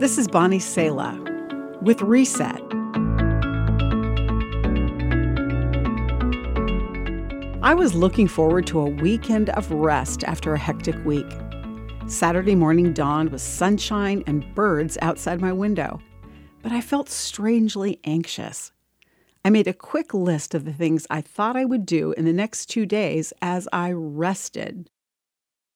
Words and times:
This 0.00 0.16
is 0.16 0.28
Bonnie 0.28 0.60
Sala 0.60 1.12
with 1.82 2.00
Reset. 2.00 2.62
I 7.62 7.74
was 7.74 7.94
looking 7.94 8.26
forward 8.26 8.66
to 8.68 8.80
a 8.80 8.88
weekend 8.88 9.50
of 9.50 9.70
rest 9.70 10.24
after 10.24 10.54
a 10.54 10.58
hectic 10.58 10.96
week. 11.04 11.30
Saturday 12.06 12.54
morning 12.54 12.94
dawned 12.94 13.30
with 13.30 13.42
sunshine 13.42 14.24
and 14.26 14.54
birds 14.54 14.96
outside 15.02 15.38
my 15.38 15.52
window, 15.52 16.00
but 16.62 16.72
I 16.72 16.80
felt 16.80 17.10
strangely 17.10 18.00
anxious. 18.04 18.72
I 19.44 19.50
made 19.50 19.68
a 19.68 19.74
quick 19.74 20.14
list 20.14 20.54
of 20.54 20.64
the 20.64 20.72
things 20.72 21.06
I 21.10 21.20
thought 21.20 21.56
I 21.56 21.66
would 21.66 21.84
do 21.84 22.12
in 22.12 22.24
the 22.24 22.32
next 22.32 22.70
two 22.70 22.86
days 22.86 23.34
as 23.42 23.68
I 23.70 23.92
rested. 23.92 24.88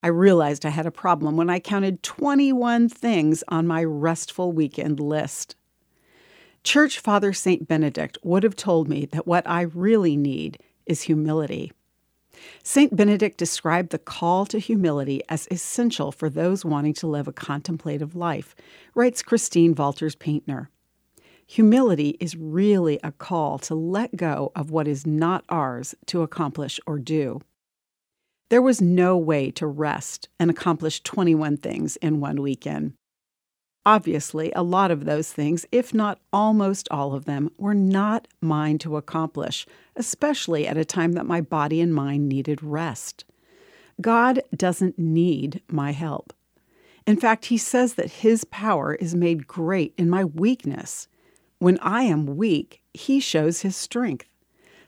I 0.05 0.09
realized 0.09 0.67
I 0.67 0.69
had 0.69 0.85
a 0.85 0.91
problem 0.91 1.39
when 1.39 1.49
I 1.49 1.59
counted 1.59 2.03
21 2.03 2.91
things 2.91 3.43
on 3.49 3.67
my 3.67 3.83
restful 3.83 4.53
weekend 4.53 5.01
list. 5.01 5.57
Church 6.63 6.99
Father 6.99 7.33
St. 7.33 7.67
Benedict 7.67 8.19
would 8.23 8.43
have 8.43 8.55
told 8.55 8.87
me 8.87 9.07
that 9.07 9.27
what 9.27 9.49
I 9.49 9.63
really 9.63 10.15
need 10.15 10.59
is 10.85 11.01
humility. 11.01 11.73
St. 12.63 12.95
Benedict 12.95 13.39
described 13.39 13.93
the 13.93 13.99
call 13.99 14.45
to 14.45 14.59
humility 14.59 15.23
as 15.31 15.49
essential 15.51 16.13
for 16.13 16.29
those 16.29 16.67
wanting 16.67 16.93
to 16.93 17.07
live 17.07 17.27
a 17.27 17.33
contemplative 17.33 18.15
life, 18.15 18.55
writes 18.95 19.23
Christine 19.23 19.75
Valters 19.75 20.19
Paintner. 20.19 20.69
Humility 21.47 22.19
is 22.21 22.37
really 22.37 23.01
a 23.03 23.11
call 23.11 23.59
to 23.61 23.75
let 23.75 24.17
go 24.17 24.53
of 24.55 24.71
what 24.71 24.87
is 24.87 25.07
not 25.07 25.47
ours 25.49 25.95
to 26.05 26.21
accomplish 26.21 26.79
or 26.87 26.99
do. 26.99 27.41
There 28.51 28.63
was 28.63 28.81
no 28.81 29.17
way 29.17 29.51
to 29.53 29.67
rest 29.67 30.29
and 30.39 30.51
accomplish 30.51 31.03
21 31.03 31.57
things 31.57 31.97
in 31.97 32.21
one 32.21 32.43
weekend. 32.43 32.95
Obviously, 33.87 34.51
a 34.53 34.63
lot 34.63 34.91
of 34.91 35.05
those 35.05 35.33
things, 35.33 35.67
if 35.71 35.93
not 35.93 36.19
almost 36.33 36.89
all 36.91 37.15
of 37.15 37.27
them, 37.27 37.51
were 37.59 37.75
not 37.75 38.27
mine 38.41 38.79
to 38.79 38.97
accomplish, 38.97 39.67
especially 39.95 40.67
at 40.67 40.79
a 40.79 40.85
time 40.85 41.13
that 41.13 41.27
my 41.27 41.41
body 41.41 41.81
and 41.81 41.95
mind 41.95 42.29
needed 42.29 42.63
rest. 42.63 43.25
God 44.01 44.41
doesn't 44.57 44.99
need 44.99 45.63
my 45.69 45.93
help. 45.93 46.33
In 47.07 47.19
fact, 47.19 47.47
He 47.47 47.59
says 47.59 47.95
that 47.95 48.11
His 48.11 48.45
power 48.45 48.95
is 48.95 49.15
made 49.15 49.47
great 49.47 49.93
in 49.99 50.09
my 50.09 50.25
weakness. 50.25 51.07
When 51.59 51.79
I 51.81 52.05
am 52.05 52.37
weak, 52.37 52.81
He 52.95 53.21
shows 53.21 53.61
His 53.61 53.77
strength. 53.77 54.27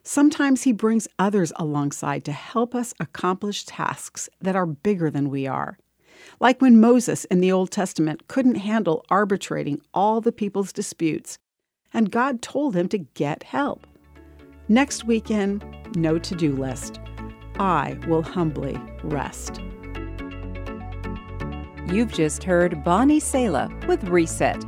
Sometimes 0.06 0.62
He 0.62 0.72
brings 0.72 1.08
others 1.18 1.52
alongside 1.56 2.24
to 2.24 2.32
help 2.32 2.74
us 2.74 2.94
accomplish 3.00 3.64
tasks 3.64 4.28
that 4.40 4.56
are 4.56 4.66
bigger 4.66 5.10
than 5.10 5.28
we 5.30 5.46
are 5.46 5.76
like 6.40 6.60
when 6.60 6.80
Moses 6.80 7.24
in 7.26 7.40
the 7.40 7.52
Old 7.52 7.70
Testament 7.70 8.28
couldn't 8.28 8.56
handle 8.56 9.04
arbitrating 9.10 9.80
all 9.94 10.20
the 10.20 10.32
people's 10.32 10.72
disputes, 10.72 11.38
and 11.92 12.10
God 12.10 12.42
told 12.42 12.74
him 12.74 12.88
to 12.88 12.98
get 12.98 13.42
help. 13.42 13.86
Next 14.68 15.04
weekend, 15.04 15.64
no 15.96 16.18
to 16.18 16.34
do 16.34 16.54
list. 16.54 17.00
I 17.58 17.98
will 18.06 18.22
humbly 18.22 18.78
rest. 19.02 19.60
You've 21.88 22.12
just 22.12 22.42
heard 22.42 22.82
Bonnie 22.82 23.20
Sala 23.20 23.70
with 23.86 24.02
Reset. 24.04 24.62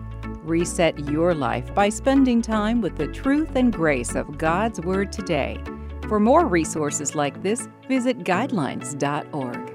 Reset 0.48 0.98
your 1.10 1.34
life 1.34 1.74
by 1.74 1.91
spending 1.91 2.41
time 2.41 2.80
with 2.80 2.96
the 2.96 3.06
truth 3.08 3.54
and 3.54 3.70
grace 3.70 4.14
of 4.14 4.38
God's 4.38 4.80
Word 4.80 5.12
today. 5.12 5.62
For 6.08 6.18
more 6.18 6.46
resources 6.46 7.14
like 7.14 7.42
this, 7.42 7.68
visit 7.86 8.20
guidelines.org. 8.20 9.67